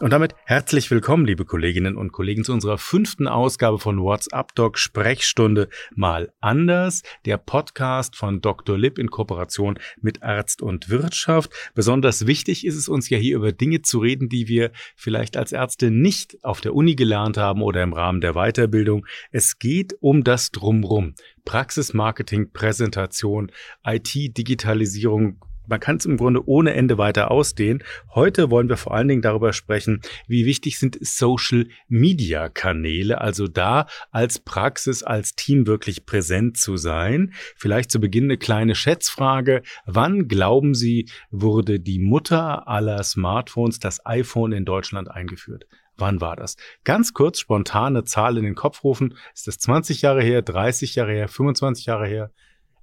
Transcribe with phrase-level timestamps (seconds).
[0.00, 4.78] Und damit herzlich willkommen, liebe Kolleginnen und Kollegen, zu unserer fünften Ausgabe von WhatsApp Doc
[4.78, 8.78] Sprechstunde mal anders, der Podcast von Dr.
[8.78, 11.52] Lipp in Kooperation mit Arzt und Wirtschaft.
[11.74, 15.52] Besonders wichtig ist es uns ja hier über Dinge zu reden, die wir vielleicht als
[15.52, 19.06] Ärzte nicht auf der Uni gelernt haben oder im Rahmen der Weiterbildung.
[19.32, 21.14] Es geht um das Drumrum.
[21.44, 23.52] Praxismarketing, Präsentation,
[23.84, 25.40] IT, Digitalisierung,
[25.70, 27.82] man kann es im Grunde ohne Ende weiter ausdehnen.
[28.14, 33.46] Heute wollen wir vor allen Dingen darüber sprechen, wie wichtig sind Social Media Kanäle, also
[33.46, 37.32] da als Praxis, als Team wirklich präsent zu sein.
[37.56, 39.62] Vielleicht zu Beginn eine kleine Schätzfrage.
[39.86, 45.66] Wann glauben Sie, wurde die Mutter aller Smartphones, das iPhone in Deutschland eingeführt?
[45.96, 46.56] Wann war das?
[46.82, 49.14] Ganz kurz spontane Zahl in den Kopf rufen.
[49.34, 52.32] Ist das 20 Jahre her, 30 Jahre her, 25 Jahre her?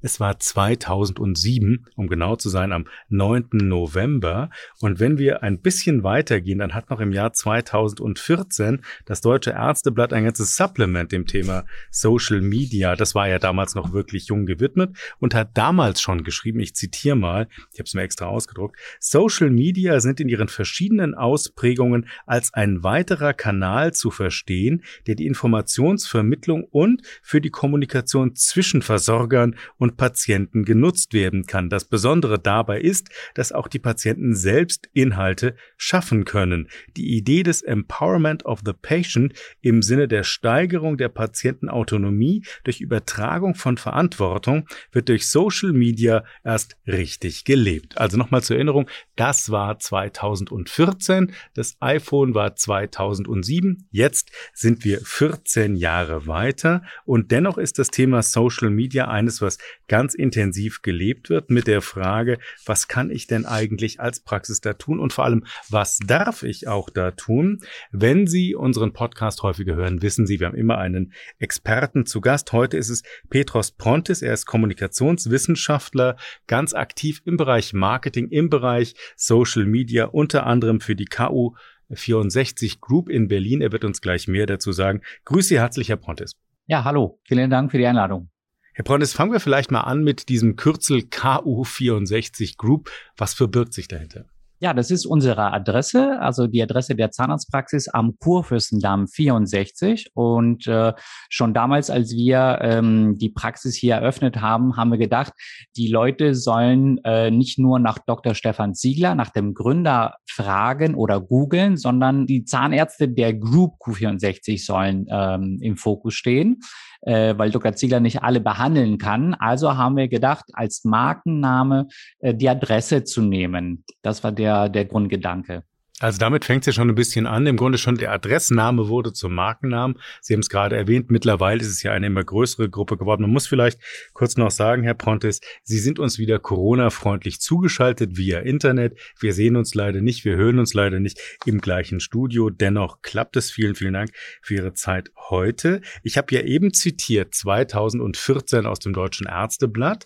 [0.08, 3.50] Es war 2007, um genau zu sein, am 9.
[3.52, 4.50] November.
[4.80, 10.14] Und wenn wir ein bisschen weitergehen, dann hat noch im Jahr 2014 das Deutsche Ärzteblatt
[10.14, 14.96] ein ganzes Supplement dem Thema Social Media, das war ja damals noch wirklich jung gewidmet
[15.20, 19.50] und hat damals schon geschrieben, ich zitiere mal, ich habe es mir extra ausgedruckt, Social
[19.50, 26.64] Media sind in ihren verschiedenen Ausprägungen als ein weiterer Kanal zu verstehen, der die Informationsvermittlung
[26.64, 31.70] und für die Kommunikation zwischen Versorgern und Patienten genutzt werden kann.
[31.70, 36.70] Das Besondere dabei ist, dass auch die Patienten selbst Inhalte schaffen können.
[36.95, 43.56] Die Idee des Empowerment of the Patient im Sinne der Steigerung der Patientenautonomie durch Übertragung
[43.56, 47.98] von Verantwortung wird durch Social Media erst richtig gelebt.
[47.98, 55.76] Also nochmal zur Erinnerung, das war 2014, das iPhone war 2007, jetzt sind wir 14
[55.76, 61.49] Jahre weiter und dennoch ist das Thema Social Media eines, was ganz intensiv gelebt wird
[61.49, 65.45] mit der Frage, was kann ich denn eigentlich als Praxis da tun und vor allem,
[65.70, 67.59] was darf ich auch da tun?
[67.92, 72.52] Wenn Sie unseren Podcast häufiger hören, wissen Sie, wir haben immer einen Experten zu Gast.
[72.52, 74.21] Heute ist es Petros Prontis.
[74.21, 76.17] Er ist Kommunikationswissenschaftler,
[76.48, 81.55] ganz aktiv im Bereich Marketing, im Bereich Social Media, unter anderem für die KU
[81.92, 83.61] 64 Group in Berlin.
[83.61, 85.02] Er wird uns gleich mehr dazu sagen.
[85.25, 86.31] Grüße herzlich, Herr Prontis.
[86.65, 87.19] Ja, hallo.
[87.23, 88.30] Vielen Dank für die Einladung.
[88.77, 92.92] Herr Bronnes, fangen wir vielleicht mal an mit diesem Kürzel KU64 Group.
[93.17, 94.26] Was verbirgt sich dahinter?
[94.60, 100.11] Ja, das ist unsere Adresse, also die Adresse der Zahnarztpraxis am Kurfürstendamm 64.
[100.14, 100.93] Und äh,
[101.27, 105.33] schon damals, als wir ähm, die Praxis hier eröffnet haben, haben wir gedacht,
[105.76, 108.36] die Leute sollen äh, nicht nur nach Dr.
[108.36, 115.08] Stefan Ziegler, nach dem Gründer fragen oder googeln, sondern die Zahnärzte der Group Q64 sollen
[115.10, 116.61] ähm, im Fokus stehen
[117.02, 117.74] äh, weil Dr.
[117.74, 119.34] Ziegler nicht alle behandeln kann.
[119.34, 121.88] Also haben wir gedacht, als Markenname
[122.20, 123.84] äh, die Adresse zu nehmen.
[124.02, 125.64] Das war der, der Grundgedanke.
[126.00, 127.48] Also damit fängt es ja schon ein bisschen an.
[127.48, 129.98] Im Grunde schon der Adressname wurde zum Markennamen.
[130.22, 133.24] Sie haben es gerade erwähnt, mittlerweile ist es ja eine immer größere Gruppe geworden.
[133.24, 133.81] Man muss vielleicht
[134.13, 139.00] kurz noch sagen, Herr Pontes, Sie sind uns wieder Corona-freundlich zugeschaltet via Internet.
[139.19, 142.52] Wir sehen uns leider nicht, wir hören uns leider nicht im gleichen Studio.
[142.52, 143.50] Dennoch klappt es.
[143.50, 144.12] Vielen, vielen Dank
[144.44, 145.81] für Ihre Zeit heute.
[146.04, 150.06] Ich habe ja eben zitiert 2014 aus dem Deutschen Ärzteblatt.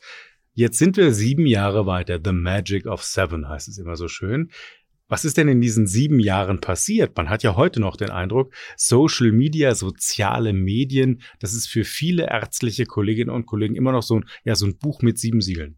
[0.54, 2.20] Jetzt sind wir sieben Jahre weiter.
[2.24, 4.52] The Magic of Seven heißt es immer so schön.
[5.12, 7.18] Was ist denn in diesen sieben Jahren passiert?
[7.18, 12.30] Man hat ja heute noch den Eindruck, Social Media, soziale Medien, das ist für viele
[12.30, 15.76] ärztliche Kolleginnen und Kollegen immer noch so ein, ja, so ein Buch mit sieben Siegeln.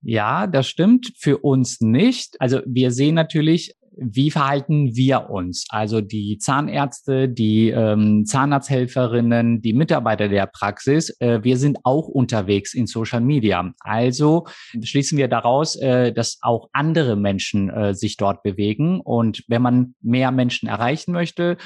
[0.00, 1.12] Ja, das stimmt.
[1.16, 2.40] Für uns nicht.
[2.40, 5.66] Also wir sehen natürlich wie verhalten wir uns?
[5.68, 12.74] Also die Zahnärzte, die ähm, Zahnarzthelferinnen, die Mitarbeiter der Praxis, äh, wir sind auch unterwegs
[12.74, 13.72] in Social Media.
[13.80, 14.46] Also
[14.82, 19.00] schließen wir daraus, äh, dass auch andere Menschen äh, sich dort bewegen.
[19.00, 21.56] Und wenn man mehr Menschen erreichen möchte,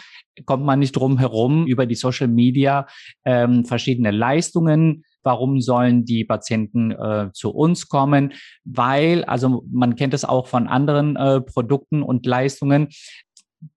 [0.44, 2.86] kommt man nicht drum herum, über die Social Media
[3.24, 8.32] ähm, verschiedene Leistungen Warum sollen die Patienten äh, zu uns kommen?
[8.64, 12.88] Weil, also man kennt es auch von anderen äh, Produkten und Leistungen.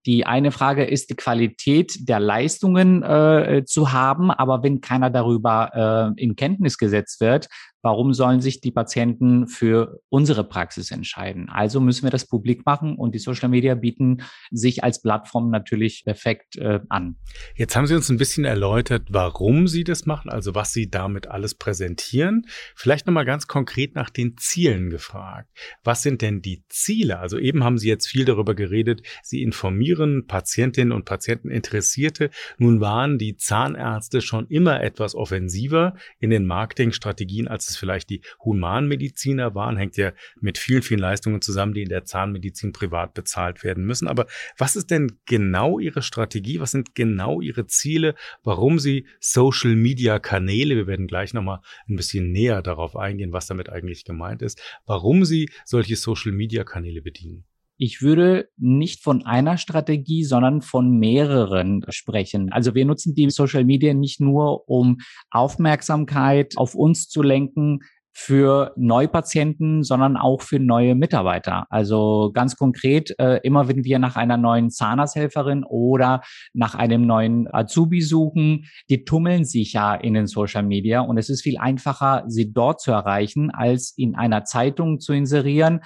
[0.06, 6.14] Die eine Frage ist, die Qualität der Leistungen äh, zu haben, aber wenn keiner darüber
[6.16, 7.48] äh, in Kenntnis gesetzt wird,
[7.82, 11.48] warum sollen sich die Patienten für unsere Praxis entscheiden?
[11.48, 16.04] Also müssen wir das publik machen und die Social Media bieten sich als Plattform natürlich
[16.04, 17.16] perfekt äh, an.
[17.54, 21.28] Jetzt haben Sie uns ein bisschen erläutert, warum Sie das machen, also was Sie damit
[21.28, 22.46] alles präsentieren.
[22.74, 25.48] Vielleicht nochmal ganz konkret nach den Zielen gefragt.
[25.82, 27.18] Was sind denn die Ziele?
[27.18, 32.30] Also eben haben Sie jetzt viel darüber geredet, Sie informieren Patientinnen und Patienten Interessierte.
[32.58, 38.22] Nun waren die Zahnärzte schon immer etwas offensiver in den Marketingstrategien, als es vielleicht die
[38.44, 43.64] Humanmediziner waren, hängt ja mit vielen, vielen Leistungen zusammen, die in der Zahnmedizin privat bezahlt
[43.64, 44.08] werden müssen.
[44.08, 44.26] Aber
[44.58, 46.60] was ist denn genau Ihre Strategie?
[46.60, 48.14] Was sind genau Ihre Ziele?
[48.42, 53.46] Warum Sie Social Media Kanäle, wir werden gleich nochmal ein bisschen näher darauf eingehen, was
[53.46, 57.44] damit eigentlich gemeint ist, warum Sie solche Social Media Kanäle bedienen?
[57.82, 62.52] Ich würde nicht von einer Strategie, sondern von mehreren sprechen.
[62.52, 64.98] Also wir nutzen die Social Media nicht nur, um
[65.30, 67.80] Aufmerksamkeit auf uns zu lenken,
[68.12, 71.66] für Neupatienten, sondern auch für neue Mitarbeiter.
[71.70, 76.22] Also ganz konkret, äh, immer wenn wir nach einer neuen Zahnarzthelferin oder
[76.52, 81.30] nach einem neuen Azubi suchen, die tummeln sich ja in den Social Media und es
[81.30, 85.80] ist viel einfacher, sie dort zu erreichen, als in einer Zeitung zu inserieren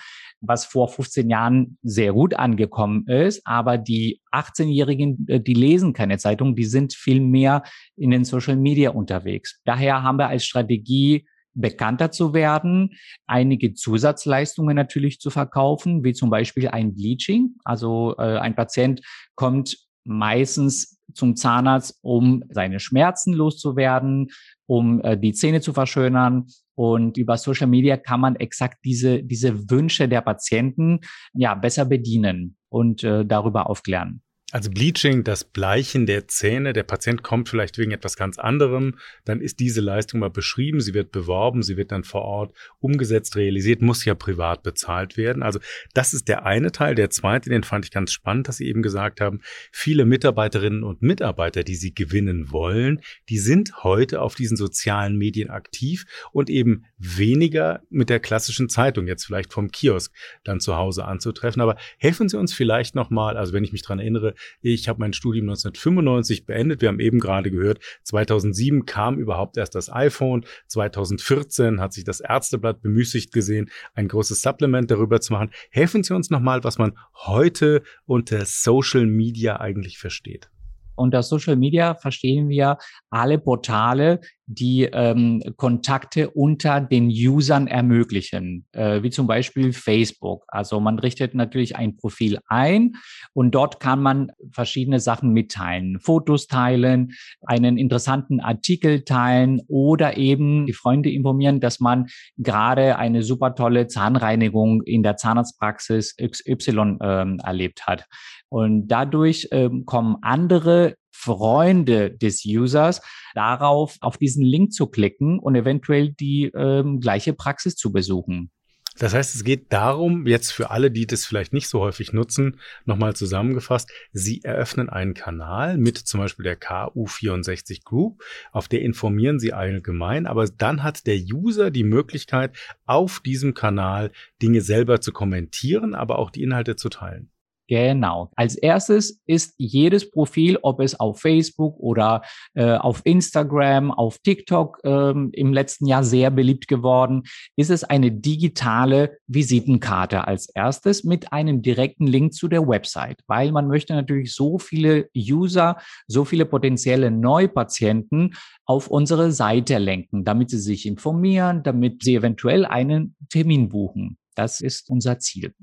[0.47, 3.43] was vor 15 Jahren sehr gut angekommen ist.
[3.47, 7.63] Aber die 18-Jährigen, äh, die lesen keine Zeitung, die sind viel mehr
[7.97, 9.61] in den Social Media unterwegs.
[9.65, 12.91] Daher haben wir als Strategie bekannter zu werden,
[13.27, 17.55] einige Zusatzleistungen natürlich zu verkaufen, wie zum Beispiel ein Bleaching.
[17.65, 19.01] Also äh, ein Patient
[19.35, 24.29] kommt meistens zum Zahnarzt, um seine Schmerzen loszuwerden,
[24.67, 26.47] um äh, die Zähne zu verschönern.
[26.75, 31.01] Und über Social Media kann man exakt diese, diese Wünsche der Patienten
[31.33, 34.24] ja besser bedienen und äh, darüber aufklären.
[34.55, 39.41] Also Bleaching, das Bleichen der Zähne, der Patient kommt vielleicht wegen etwas ganz anderem, dann
[39.41, 43.83] ist diese Leistung mal beschrieben, sie wird beworben, sie wird dann vor Ort umgesetzt, realisiert,
[43.83, 45.43] muss ja privat bezahlt werden.
[45.43, 45.59] Also
[45.93, 46.95] das ist der eine Teil.
[46.95, 49.41] Der zweite, den fand ich ganz spannend, dass Sie eben gesagt haben,
[49.73, 55.51] viele Mitarbeiterinnen und Mitarbeiter, die Sie gewinnen wollen, die sind heute auf diesen sozialen Medien
[55.51, 60.15] aktiv und eben weniger mit der klassischen Zeitung, jetzt vielleicht vom Kiosk
[60.45, 61.61] dann zu Hause anzutreffen.
[61.61, 65.13] Aber helfen Sie uns vielleicht nochmal, also wenn ich mich dran erinnere, ich habe mein
[65.13, 66.81] Studium 1995 beendet.
[66.81, 70.45] Wir haben eben gerade gehört, 2007 kam überhaupt erst das iPhone.
[70.69, 75.51] 2014 hat sich das Ärzteblatt bemüßigt gesehen, ein großes Supplement darüber zu machen.
[75.71, 80.51] Helfen Sie uns nochmal, was man heute unter Social Media eigentlich versteht.
[80.97, 82.79] Unter Social Media verstehen wir
[83.11, 90.45] alle Portale, die ähm, Kontakte unter den Usern ermöglichen, äh, wie zum Beispiel Facebook.
[90.49, 92.97] Also man richtet natürlich ein Profil ein
[93.33, 97.13] und dort kann man verschiedene Sachen mitteilen, Fotos teilen,
[97.47, 102.07] einen interessanten Artikel teilen oder eben die Freunde informieren, dass man
[102.37, 108.07] gerade eine super tolle Zahnreinigung in der Zahnarztpraxis XY ähm, erlebt hat.
[108.49, 113.01] Und dadurch ähm, kommen andere Freunde des Users
[113.35, 118.51] darauf, auf diesen Link zu klicken und eventuell die ähm, gleiche Praxis zu besuchen.
[118.99, 122.61] Das heißt, es geht darum, jetzt für alle, die das vielleicht nicht so häufig nutzen,
[122.85, 128.23] nochmal zusammengefasst, Sie eröffnen einen Kanal mit zum Beispiel der KU64 Group,
[128.53, 132.57] auf der informieren Sie allgemein, aber dann hat der User die Möglichkeit,
[132.87, 137.31] auf diesem Kanal Dinge selber zu kommentieren, aber auch die Inhalte zu teilen.
[137.67, 138.31] Genau.
[138.37, 142.21] Als erstes ist jedes Profil, ob es auf Facebook oder
[142.53, 147.23] äh, auf Instagram, auf TikTok ähm, im letzten Jahr sehr beliebt geworden,
[147.57, 153.51] ist es eine digitale Visitenkarte als erstes mit einem direkten Link zu der Website, weil
[153.51, 158.35] man möchte natürlich so viele User, so viele potenzielle Neupatienten
[158.67, 164.19] auf unsere Seite lenken, damit sie sich informieren, damit sie eventuell einen Termin buchen.
[164.35, 165.55] Das ist unser Ziel.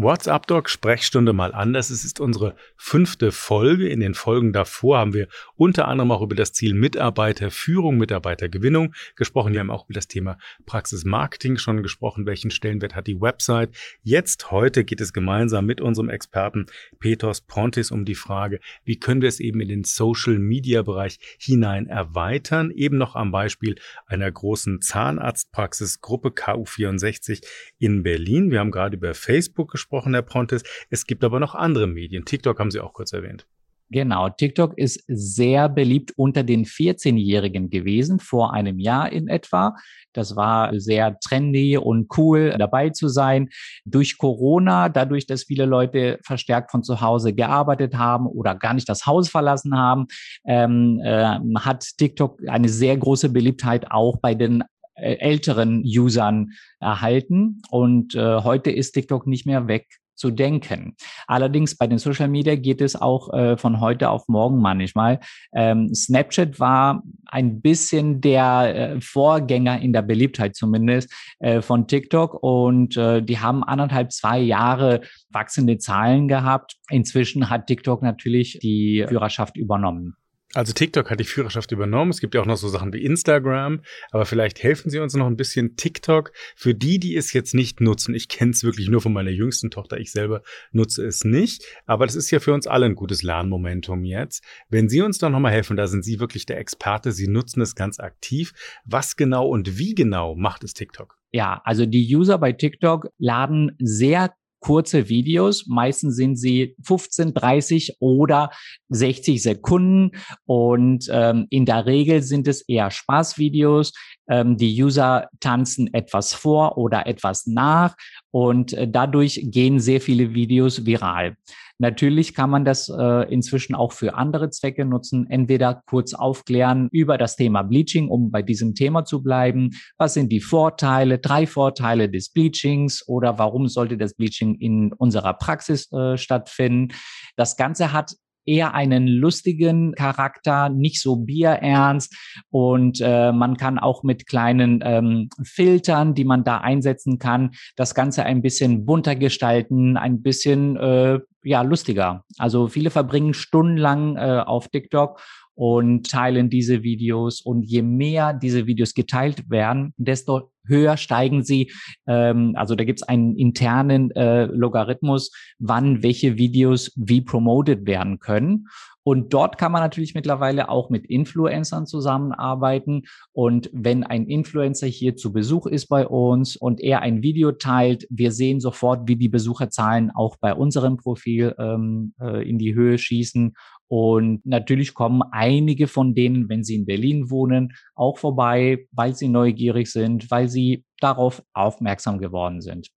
[0.00, 1.90] WhatsApp Doc Sprechstunde mal anders.
[1.90, 3.88] Es ist unsere fünfte Folge.
[3.88, 5.26] In den Folgen davor haben wir
[5.56, 9.54] unter anderem auch über das Ziel Mitarbeiterführung, Mitarbeitergewinnung gesprochen.
[9.54, 12.26] Wir haben auch über das Thema Praxismarketing schon gesprochen.
[12.26, 13.70] Welchen Stellenwert hat die Website?
[14.04, 16.66] Jetzt, heute geht es gemeinsam mit unserem Experten
[17.00, 21.18] Petros Pontis um die Frage, wie können wir es eben in den Social Media Bereich
[21.40, 22.70] hinein erweitern?
[22.70, 23.74] Eben noch am Beispiel
[24.06, 27.44] einer großen Zahnarztpraxis Gruppe KU64
[27.80, 28.52] in Berlin.
[28.52, 30.62] Wir haben gerade über Facebook gesprochen gesprochen, Herr Pontes.
[30.90, 32.24] Es gibt aber noch andere Medien.
[32.24, 33.46] TikTok haben Sie auch kurz erwähnt.
[33.90, 39.76] Genau, TikTok ist sehr beliebt unter den 14-Jährigen gewesen, vor einem Jahr in etwa.
[40.12, 43.48] Das war sehr trendy und cool dabei zu sein.
[43.86, 48.90] Durch Corona, dadurch, dass viele Leute verstärkt von zu Hause gearbeitet haben oder gar nicht
[48.90, 50.04] das Haus verlassen haben,
[50.46, 54.64] ähm, äh, hat TikTok eine sehr große Beliebtheit auch bei den
[55.00, 56.50] älteren Usern
[56.80, 57.62] erhalten.
[57.70, 59.86] Und äh, heute ist TikTok nicht mehr weg
[60.18, 60.96] zu denken.
[61.26, 65.20] Allerdings bei den Social Media geht es auch äh, von heute auf morgen manchmal.
[65.54, 72.42] Ähm, Snapchat war ein bisschen der äh, Vorgänger in der Beliebtheit zumindest äh, von TikTok
[72.42, 76.76] und äh, die haben anderthalb, zwei Jahre wachsende Zahlen gehabt.
[76.90, 80.16] Inzwischen hat TikTok natürlich die Führerschaft übernommen.
[80.54, 82.10] Also TikTok hat die Führerschaft übernommen.
[82.10, 83.82] Es gibt ja auch noch so Sachen wie Instagram.
[84.10, 87.82] Aber vielleicht helfen Sie uns noch ein bisschen TikTok für die, die es jetzt nicht
[87.82, 88.14] nutzen.
[88.14, 89.98] Ich kenne es wirklich nur von meiner jüngsten Tochter.
[89.98, 91.64] Ich selber nutze es nicht.
[91.84, 94.42] Aber das ist ja für uns alle ein gutes Lernmomentum jetzt.
[94.70, 97.12] Wenn Sie uns da nochmal helfen, da sind Sie wirklich der Experte.
[97.12, 98.54] Sie nutzen es ganz aktiv.
[98.86, 101.18] Was genau und wie genau macht es TikTok?
[101.30, 105.66] Ja, also die User bei TikTok laden sehr kurze Videos.
[105.66, 108.50] Meistens sind sie 15, 30 oder
[108.88, 110.12] 60 Sekunden
[110.46, 113.92] und ähm, in der Regel sind es eher Spaßvideos.
[114.28, 117.96] Ähm, die User tanzen etwas vor oder etwas nach
[118.30, 121.36] und äh, dadurch gehen sehr viele Videos viral.
[121.78, 125.30] Natürlich kann man das äh, inzwischen auch für andere Zwecke nutzen.
[125.30, 129.70] Entweder kurz aufklären über das Thema Bleaching, um bei diesem Thema zu bleiben.
[129.96, 135.34] Was sind die Vorteile, drei Vorteile des Bleachings oder warum sollte das Bleaching in unserer
[135.34, 136.94] Praxis äh, stattfinden?
[137.36, 138.12] Das Ganze hat
[138.48, 142.16] eher einen lustigen Charakter, nicht so bierernst.
[142.50, 147.94] Und äh, man kann auch mit kleinen ähm, Filtern, die man da einsetzen kann, das
[147.94, 152.24] Ganze ein bisschen bunter gestalten, ein bisschen äh, ja lustiger.
[152.38, 155.20] Also viele verbringen stundenlang äh, auf TikTok
[155.58, 157.40] und teilen diese Videos.
[157.40, 161.72] Und je mehr diese Videos geteilt werden, desto höher steigen sie.
[162.06, 168.20] Ähm, also da gibt es einen internen äh, Logarithmus, wann welche Videos wie promoted werden
[168.20, 168.66] können.
[169.08, 173.04] Und dort kann man natürlich mittlerweile auch mit Influencern zusammenarbeiten.
[173.32, 178.06] Und wenn ein Influencer hier zu Besuch ist bei uns und er ein Video teilt,
[178.10, 182.98] wir sehen sofort, wie die Besucherzahlen auch bei unserem Profil ähm, äh, in die Höhe
[182.98, 183.54] schießen.
[183.86, 189.28] Und natürlich kommen einige von denen, wenn sie in Berlin wohnen, auch vorbei, weil sie
[189.28, 192.90] neugierig sind, weil sie darauf aufmerksam geworden sind.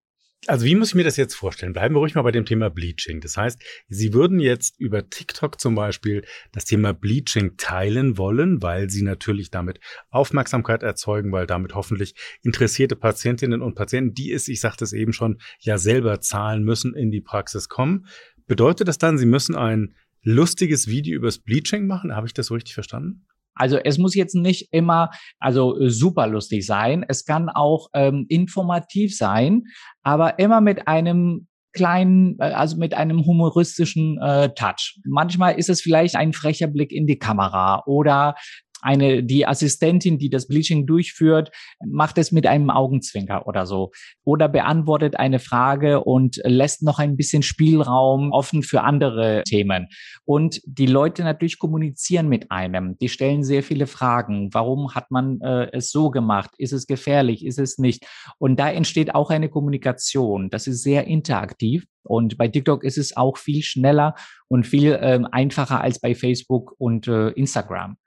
[0.47, 1.73] Also wie muss ich mir das jetzt vorstellen?
[1.73, 3.21] Bleiben wir ruhig mal bei dem Thema Bleaching.
[3.21, 8.89] Das heißt, Sie würden jetzt über TikTok zum Beispiel das Thema Bleaching teilen wollen, weil
[8.89, 9.79] Sie natürlich damit
[10.09, 15.13] Aufmerksamkeit erzeugen, weil damit hoffentlich interessierte Patientinnen und Patienten, die es, ich sagte es eben
[15.13, 18.07] schon, ja selber zahlen müssen, in die Praxis kommen.
[18.47, 22.15] Bedeutet das dann, Sie müssen ein lustiges Video übers Bleaching machen?
[22.15, 23.27] Habe ich das so richtig verstanden?
[23.55, 27.05] Also es muss jetzt nicht immer also super lustig sein.
[27.07, 29.63] Es kann auch ähm, informativ sein,
[30.03, 34.99] aber immer mit einem kleinen, äh, also mit einem humoristischen äh, Touch.
[35.05, 38.35] Manchmal ist es vielleicht ein frecher Blick in die Kamera oder
[38.81, 41.51] eine, die Assistentin, die das Bleaching durchführt,
[41.85, 43.91] macht es mit einem Augenzwinker oder so.
[44.23, 49.87] Oder beantwortet eine Frage und lässt noch ein bisschen Spielraum offen für andere Themen.
[50.25, 52.97] Und die Leute natürlich kommunizieren mit einem.
[52.97, 54.49] Die stellen sehr viele Fragen.
[54.53, 56.51] Warum hat man äh, es so gemacht?
[56.57, 57.45] Ist es gefährlich?
[57.45, 58.05] Ist es nicht?
[58.37, 60.49] Und da entsteht auch eine Kommunikation.
[60.49, 61.85] Das ist sehr interaktiv.
[62.03, 64.15] Und bei TikTok ist es auch viel schneller
[64.47, 67.97] und viel ähm, einfacher als bei Facebook und äh, Instagram.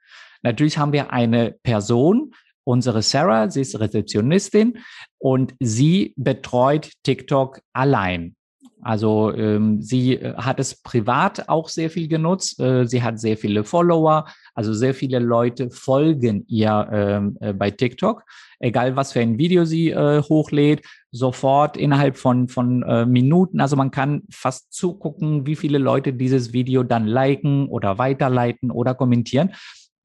[0.45, 2.31] Natürlich haben wir eine Person,
[2.63, 4.77] unsere Sarah, sie ist Rezeptionistin
[5.17, 8.35] und sie betreut TikTok allein.
[8.81, 12.59] Also ähm, sie äh, hat es privat auch sehr viel genutzt.
[12.59, 17.71] Äh, sie hat sehr viele Follower, also sehr viele Leute folgen ihr ähm, äh, bei
[17.71, 18.23] TikTok.
[18.59, 23.59] Egal was für ein Video sie äh, hochlädt, sofort innerhalb von, von äh, Minuten.
[23.59, 28.93] Also man kann fast zugucken, wie viele Leute dieses Video dann liken oder weiterleiten oder
[28.93, 29.53] kommentieren.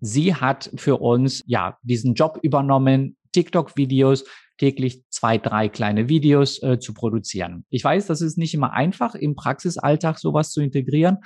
[0.01, 4.25] Sie hat für uns ja diesen Job übernommen, TikTok-Videos
[4.59, 7.65] täglich zwei, drei kleine Videos äh, zu produzieren.
[7.71, 11.19] Ich weiß, das ist nicht immer einfach, im Praxisalltag sowas zu integrieren,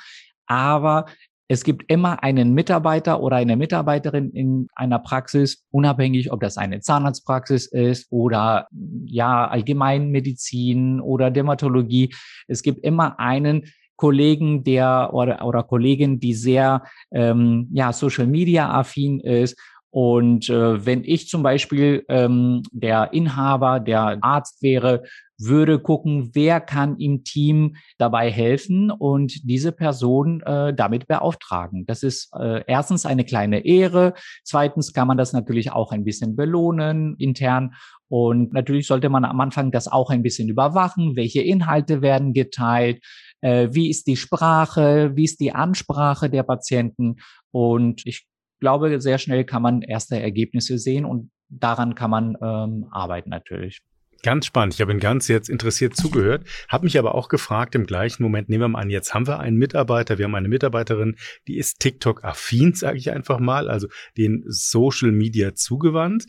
[0.47, 1.07] aber
[1.47, 6.81] es gibt immer einen Mitarbeiter oder eine Mitarbeiterin in einer Praxis, unabhängig, ob das eine
[6.81, 8.67] Zahnarztpraxis ist oder
[9.05, 12.15] ja Allgemeinmedizin oder Dermatologie.
[12.49, 13.65] Es gibt immer einen,
[13.97, 16.83] Kollegen, der oder, oder Kollegin, die sehr
[17.13, 19.59] ähm, ja, Social Media affin ist.
[19.91, 25.05] Und äh, wenn ich zum Beispiel ähm, der Inhaber, der Arzt wäre,
[25.39, 31.87] würde gucken, wer kann im Team dabei helfen und diese Person äh, damit beauftragen.
[31.87, 34.15] Das ist äh, erstens eine kleine Ehre.
[34.43, 37.75] Zweitens kann man das natürlich auch ein bisschen belohnen intern.
[38.09, 41.17] Und natürlich sollte man am Anfang das auch ein bisschen überwachen.
[41.17, 43.03] Welche Inhalte werden geteilt?
[43.45, 47.17] Äh, wie ist die Sprache, wie ist die Ansprache der Patienten.
[47.51, 48.27] Und ich
[48.59, 53.83] glaube, sehr schnell kann man erste Ergebnisse sehen und daran kann man ähm, arbeiten natürlich.
[54.23, 54.73] Ganz spannend.
[54.73, 58.49] Ich habe ihn ganz jetzt interessiert zugehört, habe mich aber auch gefragt im gleichen Moment,
[58.49, 61.81] nehmen wir mal an, jetzt haben wir einen Mitarbeiter, wir haben eine Mitarbeiterin, die ist
[61.81, 66.25] TikTok-affin, sage ich einfach mal, also den Social Media zugewandt.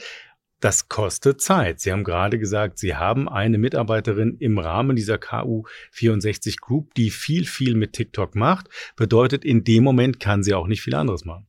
[0.66, 1.80] Das kostet Zeit.
[1.80, 7.46] Sie haben gerade gesagt, Sie haben eine Mitarbeiterin im Rahmen dieser KU64 Group, die viel,
[7.46, 8.70] viel mit TikTok macht.
[8.96, 11.46] Bedeutet, in dem Moment kann sie auch nicht viel anderes machen.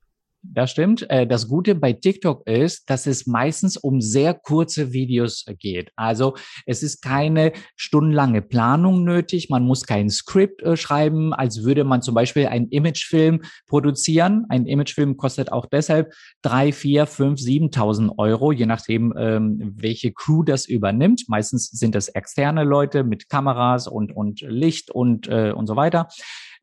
[0.53, 1.09] Das stimmt.
[1.11, 5.91] Äh, das Gute bei TikTok ist, dass es meistens um sehr kurze Videos geht.
[5.97, 6.37] Also
[6.67, 9.51] es ist keine stundenlange Planung nötig.
[9.51, 14.45] Man muss kein Skript äh, schreiben, als würde man zum Beispiel einen Imagefilm produzieren.
[14.49, 16.13] Ein Imagefilm kostet auch deshalb
[16.43, 21.25] drei, vier, fünf, siebentausend Euro, je nachdem, ähm, welche Crew das übernimmt.
[21.29, 26.09] Meistens sind das externe Leute mit Kameras und, und Licht und, äh, und so weiter.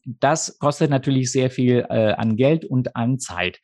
[0.06, 3.60] Das kostet natürlich sehr viel äh, an Geld und an Zeit.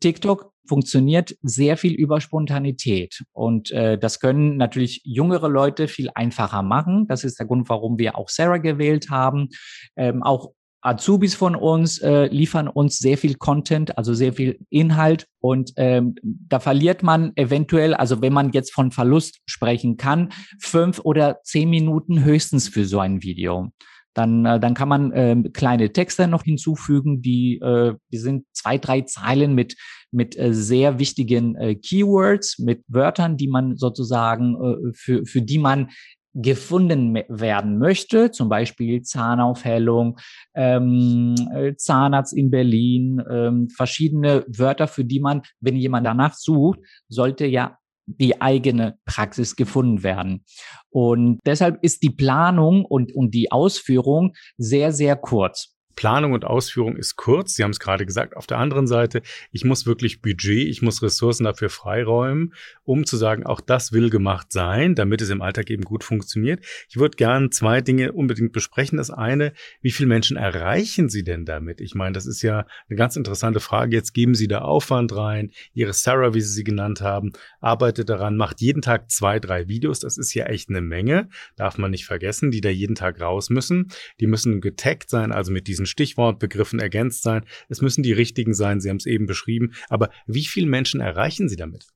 [0.00, 6.62] TikTok funktioniert sehr viel über Spontanität und äh, das können natürlich jüngere Leute viel einfacher
[6.62, 7.06] machen.
[7.06, 9.48] Das ist der Grund, warum wir auch Sarah gewählt haben.
[9.96, 15.26] Ähm, auch Azubis von uns äh, liefern uns sehr viel Content, also sehr viel Inhalt
[15.40, 21.00] und ähm, da verliert man eventuell, also wenn man jetzt von Verlust sprechen kann, fünf
[21.00, 23.70] oder zehn Minuten höchstens für so ein Video.
[24.14, 28.78] Dann, äh, dann kann man äh, kleine Texte noch hinzufügen, die, äh, die sind zwei,
[28.78, 29.76] drei Zeilen mit,
[30.10, 35.58] mit äh, sehr wichtigen äh, Keywords, mit Wörtern, die man sozusagen, äh, für, für die
[35.58, 35.88] man
[36.34, 40.18] gefunden werden möchte, zum Beispiel Zahnaufhellung,
[40.54, 46.80] ähm, äh, Zahnarzt in Berlin, ähm, verschiedene Wörter, für die man, wenn jemand danach sucht,
[47.08, 50.44] sollte ja die eigene Praxis gefunden werden.
[50.90, 55.73] Und deshalb ist die Planung und, und die Ausführung sehr, sehr kurz.
[55.96, 57.54] Planung und Ausführung ist kurz.
[57.54, 58.36] Sie haben es gerade gesagt.
[58.36, 59.22] Auf der anderen Seite,
[59.52, 64.10] ich muss wirklich Budget, ich muss Ressourcen dafür freiräumen, um zu sagen, auch das will
[64.10, 66.64] gemacht sein, damit es im Alltag eben gut funktioniert.
[66.88, 68.98] Ich würde gern zwei Dinge unbedingt besprechen.
[68.98, 71.80] Das eine, wie viele Menschen erreichen Sie denn damit?
[71.80, 73.96] Ich meine, das ist ja eine ganz interessante Frage.
[73.96, 75.50] Jetzt geben Sie da Aufwand rein.
[75.72, 80.00] Ihre Sarah, wie Sie sie genannt haben, arbeitet daran, macht jeden Tag zwei, drei Videos.
[80.00, 81.28] Das ist ja echt eine Menge.
[81.56, 83.88] Darf man nicht vergessen, die da jeden Tag raus müssen.
[84.20, 87.44] Die müssen getaggt sein, also mit diesen diesen Stichwortbegriffen ergänzt sein.
[87.68, 89.72] Es müssen die richtigen sein, Sie haben es eben beschrieben.
[89.88, 91.86] Aber wie viele Menschen erreichen Sie damit?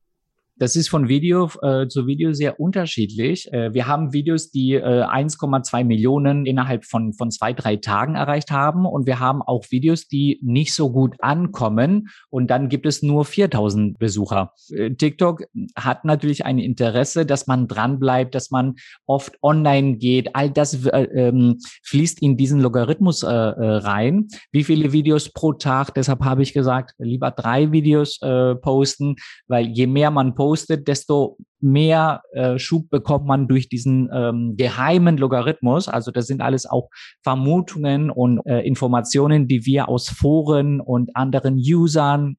[0.58, 3.52] Das ist von Video äh, zu Video sehr unterschiedlich.
[3.52, 8.50] Äh, wir haben Videos, die äh, 1,2 Millionen innerhalb von, von zwei, drei Tagen erreicht
[8.50, 8.84] haben.
[8.84, 12.08] Und wir haben auch Videos, die nicht so gut ankommen.
[12.28, 14.52] Und dann gibt es nur 4000 Besucher.
[14.70, 15.44] Äh, TikTok
[15.76, 18.74] hat natürlich ein Interesse, dass man dranbleibt, dass man
[19.06, 20.34] oft online geht.
[20.34, 24.26] All das äh, ähm, fließt in diesen Logarithmus äh, rein.
[24.50, 25.94] Wie viele Videos pro Tag?
[25.94, 28.18] Deshalb habe ich gesagt, lieber drei Videos
[28.62, 29.16] posten,
[29.46, 34.54] weil je mehr man postet, postet, desto mehr äh, Schub bekommt man durch diesen ähm,
[34.56, 35.88] geheimen Logarithmus.
[35.88, 36.88] Also das sind alles auch
[37.22, 42.36] Vermutungen und äh, Informationen, die wir aus Foren und anderen Usern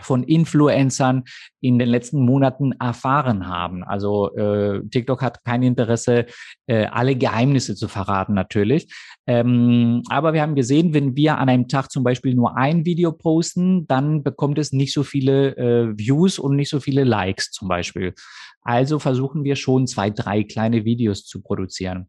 [0.00, 1.24] von Influencern
[1.60, 3.84] in den letzten Monaten erfahren haben.
[3.84, 6.26] Also äh, TikTok hat kein Interesse,
[6.66, 8.92] äh, alle Geheimnisse zu verraten natürlich.
[9.26, 13.12] Ähm, aber wir haben gesehen, wenn wir an einem Tag zum Beispiel nur ein Video
[13.12, 17.68] posten, dann bekommt es nicht so viele äh, Views und nicht so viele Likes zum
[17.68, 18.14] Beispiel.
[18.62, 22.08] Also versuchen wir schon zwei, drei kleine Videos zu produzieren.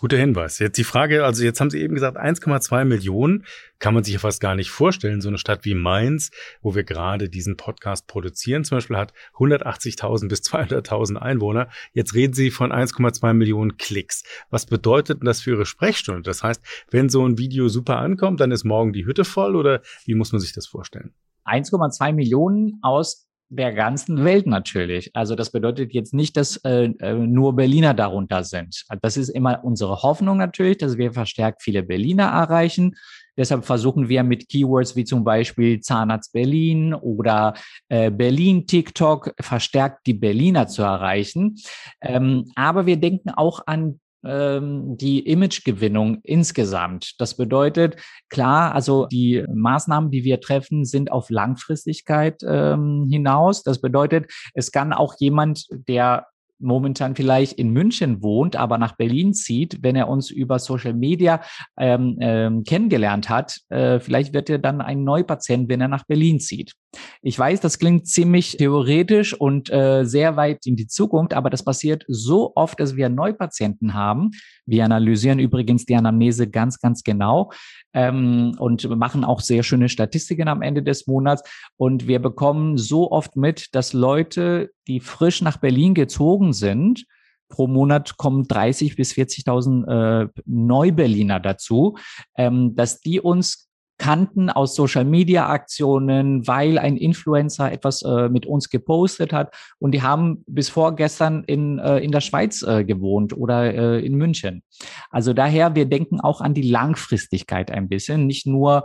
[0.00, 0.58] Guter Hinweis.
[0.58, 3.44] Jetzt die Frage, also jetzt haben Sie eben gesagt, 1,2 Millionen
[3.80, 5.20] kann man sich ja fast gar nicht vorstellen.
[5.20, 6.30] So eine Stadt wie Mainz,
[6.62, 11.68] wo wir gerade diesen Podcast produzieren, zum Beispiel hat 180.000 bis 200.000 Einwohner.
[11.92, 14.24] Jetzt reden Sie von 1,2 Millionen Klicks.
[14.48, 16.22] Was bedeutet denn das für Ihre Sprechstunde?
[16.22, 19.82] Das heißt, wenn so ein Video super ankommt, dann ist morgen die Hütte voll oder
[20.06, 21.12] wie muss man sich das vorstellen?
[21.44, 25.10] 1,2 Millionen aus der ganzen Welt natürlich.
[25.14, 28.84] Also das bedeutet jetzt nicht, dass äh, äh, nur Berliner darunter sind.
[29.02, 32.96] Das ist immer unsere Hoffnung natürlich, dass wir verstärkt viele Berliner erreichen.
[33.36, 37.54] Deshalb versuchen wir mit Keywords wie zum Beispiel Zahnarzt Berlin oder
[37.88, 41.56] äh, Berlin TikTok verstärkt die Berliner zu erreichen.
[42.00, 47.14] Ähm, aber wir denken auch an die Imagegewinnung insgesamt.
[47.18, 47.96] Das bedeutet,
[48.28, 53.62] klar, also die Maßnahmen, die wir treffen, sind auf Langfristigkeit ähm, hinaus.
[53.62, 56.26] Das bedeutet, es kann auch jemand, der
[56.60, 61.40] momentan vielleicht in München wohnt, aber nach Berlin zieht, wenn er uns über Social Media
[61.78, 66.38] ähm, ähm, kennengelernt hat, äh, vielleicht wird er dann ein Neupatient, wenn er nach Berlin
[66.40, 66.74] zieht.
[67.22, 71.64] Ich weiß, das klingt ziemlich theoretisch und äh, sehr weit in die Zukunft, aber das
[71.64, 74.30] passiert so oft, dass wir Neupatienten haben.
[74.66, 77.52] Wir analysieren übrigens die Anamnese ganz, ganz genau
[77.92, 81.42] ähm, und machen auch sehr schöne Statistiken am Ende des Monats.
[81.76, 87.04] Und wir bekommen so oft mit, dass Leute, die frisch nach Berlin gezogen sind,
[87.48, 91.96] pro Monat kommen 30 bis 40.000 äh, Neuberliner dazu,
[92.36, 93.69] ähm, dass die uns
[94.00, 99.92] kannten aus Social Media Aktionen, weil ein Influencer etwas äh, mit uns gepostet hat und
[99.92, 104.62] die haben bis vorgestern in, äh, in der Schweiz äh, gewohnt oder äh, in München.
[105.10, 108.84] Also daher, wir denken auch an die Langfristigkeit ein bisschen, nicht nur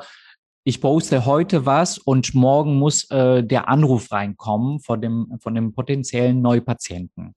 [0.66, 5.74] ich poste heute was und morgen muss äh, der Anruf reinkommen von dem, von dem
[5.74, 7.36] potenziellen Neupatienten.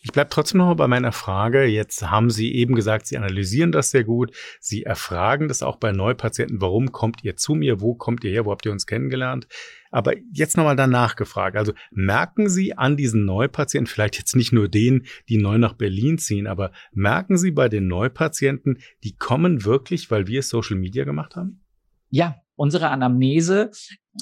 [0.00, 1.64] Ich bleibe trotzdem noch bei meiner Frage.
[1.64, 4.34] Jetzt haben Sie eben gesagt, Sie analysieren das sehr gut.
[4.60, 6.60] Sie erfragen das auch bei Neupatienten.
[6.60, 7.80] Warum kommt ihr zu mir?
[7.80, 8.44] Wo kommt ihr her?
[8.44, 9.48] Wo habt ihr uns kennengelernt?
[9.90, 11.56] Aber jetzt nochmal danach gefragt.
[11.56, 16.18] Also merken Sie an diesen Neupatienten, vielleicht jetzt nicht nur denen, die neu nach Berlin
[16.18, 21.36] ziehen, aber merken Sie bei den Neupatienten, die kommen wirklich, weil wir Social Media gemacht
[21.36, 21.62] haben?
[22.10, 23.70] Ja, unsere Anamnese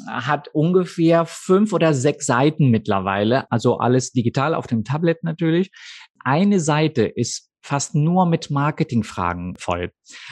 [0.06, 5.70] hat ungefähr fünf oder sechs Seiten mittlerweile, also alles digital auf dem Tablet natürlich.
[6.24, 9.90] Eine Seite ist fast nur mit Marketingfragen voll.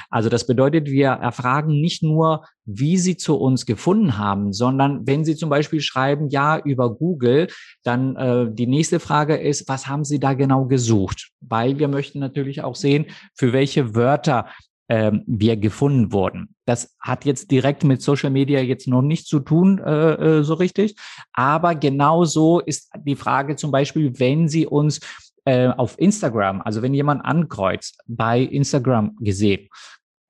[0.09, 5.25] Also das bedeutet, wir erfragen nicht nur, wie Sie zu uns gefunden haben, sondern wenn
[5.25, 7.49] Sie zum Beispiel schreiben, ja, über Google,
[7.83, 11.33] dann äh, die nächste Frage ist, was haben Sie da genau gesucht?
[11.41, 14.47] Weil wir möchten natürlich auch sehen, für welche Wörter
[14.89, 16.55] ähm, wir gefunden wurden.
[16.67, 20.55] Das hat jetzt direkt mit Social Media jetzt noch nicht zu tun, äh, äh, so
[20.55, 20.97] richtig.
[21.33, 25.01] Aber genauso ist die Frage zum Beispiel, wenn Sie uns
[25.45, 29.69] äh, auf Instagram, also wenn jemand ankreuzt, bei Instagram gesehen,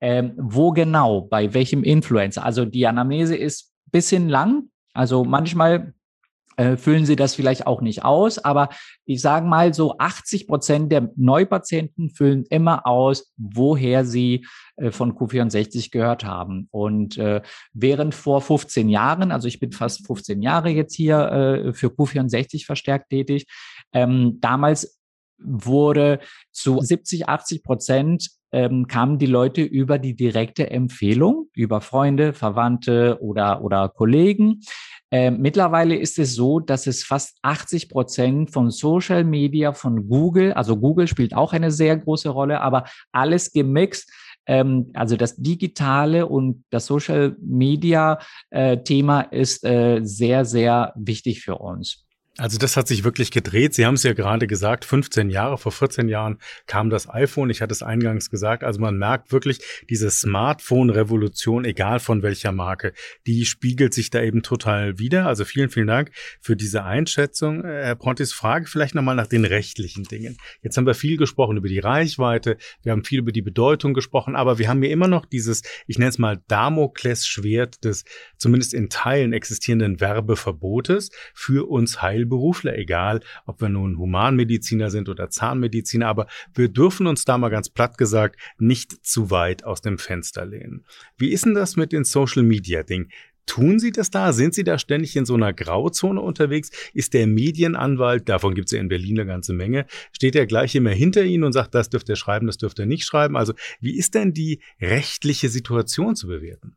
[0.01, 2.43] ähm, wo genau, bei welchem Influencer?
[2.45, 4.69] Also die Anamnese ist bisschen lang.
[4.93, 5.93] Also manchmal
[6.57, 8.69] äh, füllen sie das vielleicht auch nicht aus, aber
[9.05, 14.45] ich sage mal so 80 Prozent der Neupatienten füllen immer aus, woher sie
[14.77, 16.67] äh, von Q64 gehört haben.
[16.71, 17.41] Und äh,
[17.73, 22.65] während vor 15 Jahren, also ich bin fast 15 Jahre jetzt hier äh, für Q64
[22.65, 23.47] verstärkt tätig,
[23.93, 24.99] ähm, damals
[25.37, 26.19] wurde
[26.51, 33.17] zu 70, 80 Prozent ähm, kamen die Leute über die direkte Empfehlung, über Freunde, Verwandte
[33.21, 34.61] oder, oder Kollegen.
[35.11, 40.53] Äh, mittlerweile ist es so, dass es fast 80 Prozent von Social Media von Google,
[40.53, 44.11] also Google spielt auch eine sehr große Rolle, aber alles gemixt.
[44.47, 51.41] Ähm, also das digitale und das Social Media äh, Thema ist äh, sehr, sehr wichtig
[51.41, 52.05] für uns.
[52.37, 53.73] Also das hat sich wirklich gedreht.
[53.73, 57.49] Sie haben es ja gerade gesagt, 15 Jahre, vor 14 Jahren kam das iPhone.
[57.49, 58.65] Ich hatte es eingangs gesagt.
[58.65, 62.91] Also man merkt wirklich diese Smartphone-Revolution, egal von welcher Marke,
[63.25, 65.27] die spiegelt sich da eben total wieder.
[65.27, 67.63] Also vielen, vielen Dank für diese Einschätzung.
[67.63, 70.35] Äh, Herr Pontis, Frage vielleicht nochmal nach den rechtlichen Dingen.
[70.61, 72.57] Jetzt haben wir viel gesprochen über die Reichweite.
[72.83, 75.99] Wir haben viel über die Bedeutung gesprochen, aber wir haben hier immer noch dieses, ich
[75.99, 78.03] nenne es mal Damoklesschwert des
[78.37, 85.09] zumindest in Teilen existierenden Werbeverbotes für uns Heil Heilberufler, egal ob wir nun Humanmediziner sind
[85.09, 89.81] oder Zahnmediziner, aber wir dürfen uns da mal ganz platt gesagt nicht zu weit aus
[89.81, 90.85] dem Fenster lehnen.
[91.17, 93.09] Wie ist denn das mit den Social Media Ding?
[93.45, 94.33] Tun Sie das da?
[94.33, 96.71] Sind Sie da ständig in so einer Grauzone unterwegs?
[96.95, 100.73] Ist der Medienanwalt, davon gibt es ja in Berlin eine ganze Menge, steht er gleich
[100.73, 103.37] immer hinter Ihnen und sagt, das dürft ihr schreiben, das dürft ihr nicht schreiben?
[103.37, 106.75] Also wie ist denn die rechtliche Situation zu bewerten?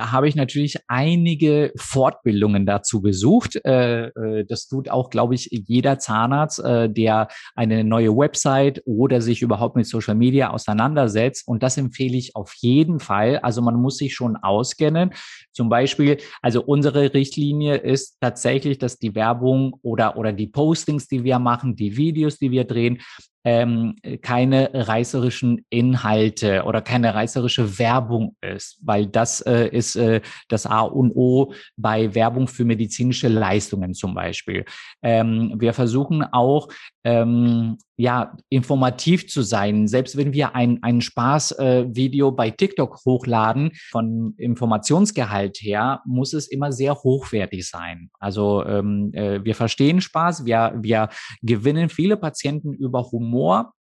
[0.00, 3.62] Da habe ich natürlich einige Fortbildungen dazu besucht.
[3.66, 9.20] Äh, äh, das tut auch, glaube ich, jeder Zahnarzt, äh, der eine neue Website oder
[9.20, 11.46] sich überhaupt mit Social Media auseinandersetzt.
[11.46, 13.40] Und das empfehle ich auf jeden Fall.
[13.40, 15.10] Also man muss sich schon auskennen.
[15.52, 21.24] Zum Beispiel, also unsere Richtlinie ist tatsächlich, dass die Werbung oder, oder die Postings, die
[21.24, 23.02] wir machen, die Videos, die wir drehen,
[23.44, 30.66] ähm, keine reißerischen Inhalte oder keine reißerische Werbung ist, weil das äh, ist äh, das
[30.66, 34.64] A und O bei Werbung für medizinische Leistungen zum Beispiel.
[35.02, 36.68] Ähm, wir versuchen auch
[37.04, 39.86] ähm, ja, informativ zu sein.
[39.86, 46.50] Selbst wenn wir ein, ein Spaßvideo äh, bei TikTok hochladen, von Informationsgehalt her, muss es
[46.50, 48.10] immer sehr hochwertig sein.
[48.18, 51.10] Also ähm, äh, wir verstehen Spaß, wir, wir
[51.42, 53.74] gewinnen viele Patienten über Humor,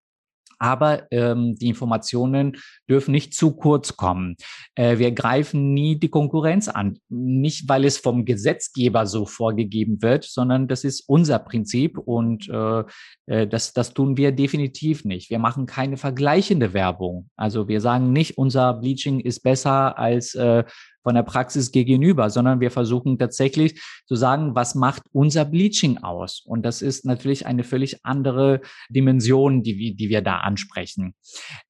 [0.59, 2.57] aber ähm, die Informationen
[2.89, 4.37] dürfen nicht zu kurz kommen.
[4.75, 10.25] Äh, wir greifen nie die Konkurrenz an, nicht weil es vom Gesetzgeber so vorgegeben wird,
[10.25, 12.85] sondern das ist unser Prinzip und äh,
[13.27, 15.31] äh, das, das tun wir definitiv nicht.
[15.31, 17.29] Wir machen keine vergleichende Werbung.
[17.37, 20.65] Also wir sagen nicht, unser Bleaching ist besser als äh,
[21.07, 26.43] von der Praxis gegenüber, sondern wir versuchen tatsächlich zu sagen, was macht unser Bleaching aus?
[26.45, 31.15] Und das ist natürlich eine völlig andere Dimension, die, die wir da ansprechen.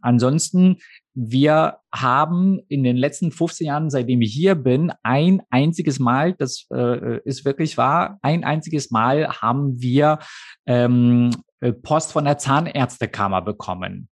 [0.00, 0.78] Ansonsten
[1.12, 6.66] wir haben in den letzten 15 Jahren, seitdem ich hier bin, ein einziges Mal, das
[6.72, 10.18] äh, ist wirklich wahr, ein einziges Mal haben wir
[10.64, 14.08] ähm, äh, Post von der Zahnärztekammer bekommen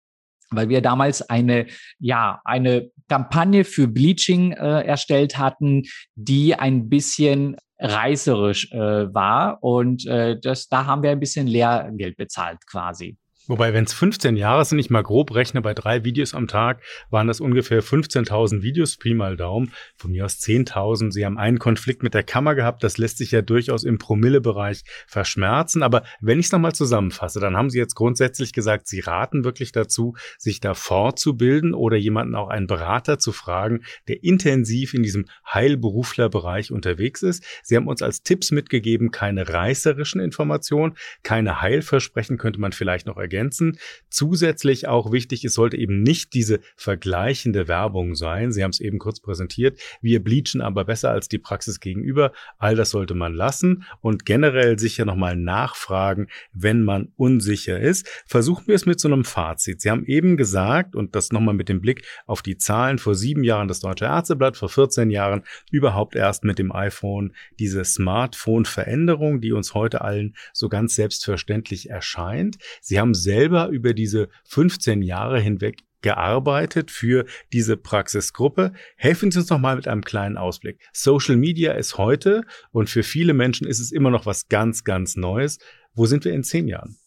[0.51, 1.67] weil wir damals eine,
[1.99, 5.85] ja, eine Kampagne für Bleaching äh, erstellt hatten,
[6.15, 12.17] die ein bisschen reißerisch äh, war und äh, das, da haben wir ein bisschen Lehrgeld
[12.17, 13.17] bezahlt quasi.
[13.47, 16.83] Wobei, wenn es 15 Jahre sind, ich mal grob rechne, bei drei Videos am Tag
[17.09, 21.11] waren das ungefähr 15.000 Videos, Pi mal Daumen, von mir aus 10.000.
[21.11, 24.83] Sie haben einen Konflikt mit der Kammer gehabt, das lässt sich ja durchaus im Promillebereich
[25.07, 25.83] verschmerzen.
[25.83, 29.73] Aber wenn ich es nochmal zusammenfasse, dann haben Sie jetzt grundsätzlich gesagt, Sie raten wirklich
[29.73, 35.25] dazu, sich da fortzubilden oder jemanden auch einen Berater zu fragen, der intensiv in diesem
[35.53, 37.43] Heilberuflerbereich unterwegs ist.
[37.63, 43.17] Sie haben uns als Tipps mitgegeben, keine reißerischen Informationen, keine Heilversprechen könnte man vielleicht noch
[43.17, 43.79] ergänzen ergänzen.
[44.11, 48.53] Zusätzlich auch wichtig, es sollte eben nicht diese vergleichende Werbung sein.
[48.53, 49.79] Sie haben es eben kurz präsentiert.
[50.03, 52.33] Wir bleachen aber besser als die Praxis gegenüber.
[52.59, 58.09] All das sollte man lassen und generell sicher nochmal nachfragen, wenn man unsicher ist.
[58.27, 59.81] Versuchen wir es mit so einem Fazit.
[59.81, 63.45] Sie haben eben gesagt, und das nochmal mit dem Blick auf die Zahlen, vor sieben
[63.45, 69.53] Jahren das Deutsche Ärzteblatt, vor 14 Jahren überhaupt erst mit dem iPhone diese Smartphone-Veränderung, die
[69.53, 72.57] uns heute allen so ganz selbstverständlich erscheint.
[72.81, 78.73] Sie haben selber über diese 15 Jahre hinweg gearbeitet für diese Praxisgruppe.
[78.97, 80.81] Helfen Sie uns noch mal mit einem kleinen Ausblick.
[80.93, 85.17] Social Media ist heute und für viele Menschen ist es immer noch was ganz, ganz
[85.17, 85.59] Neues.
[85.95, 87.00] Wo sind wir in zehn Jahren?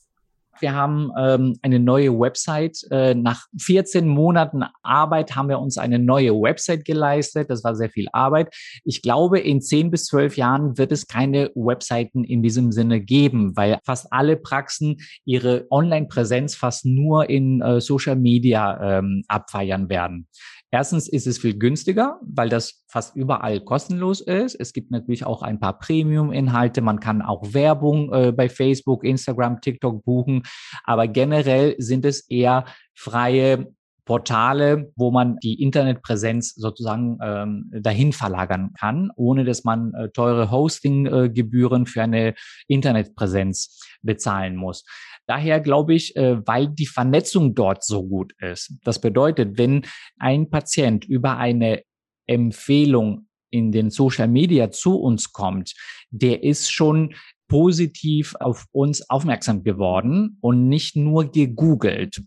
[0.63, 2.88] Wir haben ähm, eine neue Website.
[2.89, 7.49] Äh, nach 14 Monaten Arbeit haben wir uns eine neue Website geleistet.
[7.49, 8.56] Das war sehr viel Arbeit.
[8.86, 13.58] Ich glaube, in 10 bis 12 Jahren wird es keine Webseiten in diesem Sinne geben,
[13.58, 20.30] weil fast alle Praxen ihre Online-Präsenz fast nur in äh, Social Media ähm, abfeiern werden.
[20.74, 24.56] Erstens ist es viel günstiger, weil das fast überall kostenlos ist.
[24.56, 26.82] Es gibt natürlich auch ein paar Premium-Inhalte.
[26.82, 30.42] Man kann auch Werbung äh, bei Facebook, Instagram, TikTok buchen.
[30.84, 33.68] Aber generell sind es eher freie
[34.06, 40.50] Portale, wo man die Internetpräsenz sozusagen ähm, dahin verlagern kann, ohne dass man äh, teure
[40.50, 42.34] Hostinggebühren äh, für eine
[42.68, 44.86] Internetpräsenz bezahlen muss.
[45.28, 48.74] Daher glaube ich, äh, weil die Vernetzung dort so gut ist.
[48.84, 49.86] Das bedeutet, wenn
[50.20, 51.82] ein Patient über eine
[52.28, 55.74] Empfehlung in den Social Media zu uns kommt,
[56.10, 57.14] der ist schon
[57.48, 62.24] positiv auf uns aufmerksam geworden und nicht nur gegoogelt.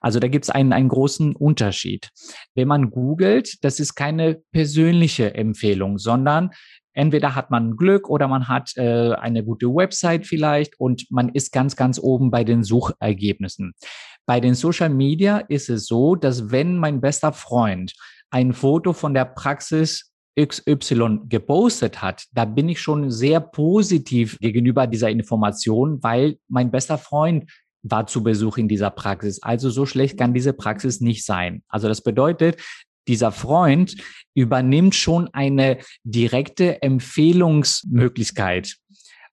[0.00, 2.08] Also da gibt es einen, einen großen Unterschied.
[2.54, 6.50] Wenn man googelt, das ist keine persönliche Empfehlung, sondern
[6.92, 11.52] entweder hat man Glück oder man hat äh, eine gute Website vielleicht und man ist
[11.52, 13.74] ganz, ganz oben bei den Suchergebnissen.
[14.26, 17.94] Bei den Social Media ist es so, dass wenn mein bester Freund
[18.30, 24.86] ein Foto von der Praxis XY gepostet hat, da bin ich schon sehr positiv gegenüber
[24.86, 27.50] dieser Information, weil mein bester Freund
[27.82, 29.42] war zu Besuch in dieser Praxis.
[29.42, 31.62] Also so schlecht kann diese Praxis nicht sein.
[31.68, 32.60] Also das bedeutet,
[33.10, 33.96] dieser Freund
[34.34, 38.76] übernimmt schon eine direkte Empfehlungsmöglichkeit.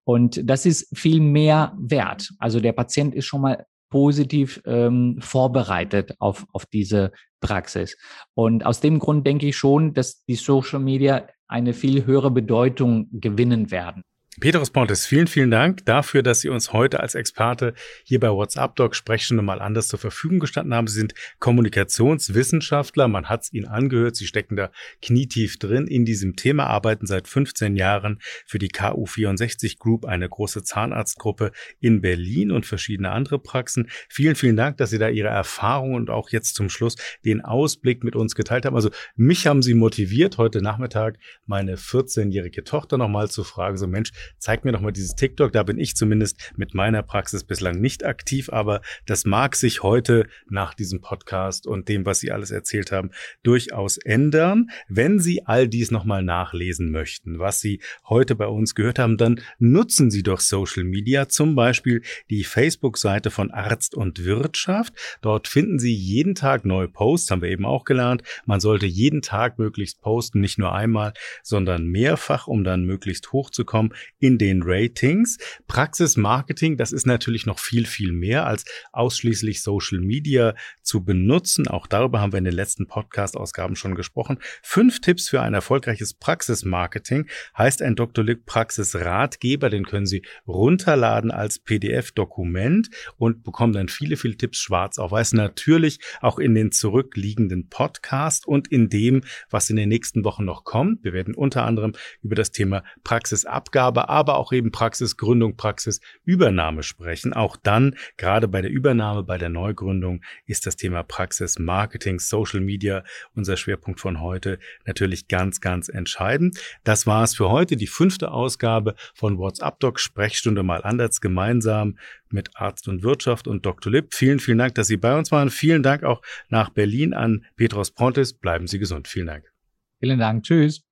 [0.04, 2.32] Und das ist viel mehr wert.
[2.40, 7.96] Also der Patient ist schon mal positiv ähm, vorbereitet auf, auf diese Praxis.
[8.34, 13.08] Und aus dem Grund denke ich schon, dass die Social Media eine viel höhere Bedeutung
[13.12, 14.04] gewinnen werden.
[14.40, 17.74] Petrus Pontes, vielen, vielen Dank dafür, dass Sie uns heute als Experte
[18.04, 20.86] hier bei WhatsApp Doc Sprechstunde mal anders zur Verfügung gestanden haben.
[20.86, 24.70] Sie sind Kommunikationswissenschaftler, man hat es Ihnen angehört, Sie stecken da
[25.02, 30.62] knietief drin in diesem Thema, arbeiten seit 15 Jahren für die KU64 Group, eine große
[30.62, 33.90] Zahnarztgruppe in Berlin und verschiedene andere Praxen.
[34.08, 36.96] Vielen, vielen Dank, dass Sie da Ihre Erfahrungen und auch jetzt zum Schluss
[37.26, 38.76] den Ausblick mit uns geteilt haben.
[38.76, 44.12] Also mich haben Sie motiviert, heute Nachmittag meine 14-jährige Tochter nochmal zu fragen, so Mensch,
[44.38, 45.52] zeig mir doch mal dieses TikTok.
[45.52, 50.28] Da bin ich zumindest mit meiner Praxis bislang nicht aktiv, aber das mag sich heute
[50.50, 53.12] nach diesem Podcast und dem, was Sie alles erzählt haben,
[53.44, 54.70] durchaus ändern.
[54.88, 59.42] Wenn Sie all dies nochmal nachlesen möchten, was Sie heute bei uns gehört haben, dann
[59.60, 64.94] nutzen Sie doch Social Media, zum Beispiel die Facebook-Seite von Arzt und Wirtschaft.
[65.22, 68.24] Dort finden Sie jeden Tag neue Posts, haben wir eben auch gelernt.
[68.46, 71.14] Man sollte jeden Tag möglichst posten, nicht nur einmal,
[71.44, 75.38] sondern mehrfach, um dann möglichst hochzukommen in den Ratings.
[75.68, 81.68] Praxismarketing, das ist natürlich noch viel, viel mehr als ausschließlich Social Media zu benutzen.
[81.68, 84.40] Auch darüber haben wir in den letzten Podcast-Ausgaben schon gesprochen.
[84.64, 87.28] Fünf Tipps für ein erfolgreiches Praxismarketing
[87.58, 88.24] heißt ein Dr.
[88.24, 89.70] Lick Praxisratgeber.
[89.70, 95.34] Den können Sie runterladen als PDF-Dokument und bekommen dann viele, viele Tipps schwarz auf weiß.
[95.34, 100.64] Natürlich auch in den zurückliegenden Podcast und in dem, was in den nächsten Wochen noch
[100.64, 101.04] kommt.
[101.04, 107.34] Wir werden unter anderem über das Thema Praxisabgabe, aber auch eben Praxisgründung, Praxisübernahme sprechen.
[107.34, 113.04] Auch dann, gerade bei der Übernahme, bei der Neugründung, ist das Thema Praxismarketing, Social Media
[113.34, 116.60] unser Schwerpunkt von heute natürlich ganz, ganz entscheidend.
[116.84, 121.98] Das war es für heute, die fünfte Ausgabe von WhatsApp Doc Sprechstunde mal anders gemeinsam
[122.32, 123.92] mit Arzt und Wirtschaft und Dr.
[123.92, 124.14] Lipp.
[124.14, 125.50] Vielen, vielen Dank, dass Sie bei uns waren.
[125.50, 128.34] Vielen Dank auch nach Berlin an Petros Pontes.
[128.34, 129.08] Bleiben Sie gesund.
[129.08, 129.52] Vielen Dank.
[130.00, 130.44] Vielen Dank.
[130.44, 130.84] Tschüss.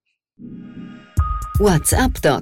[1.60, 2.42] WhatsApp Doc.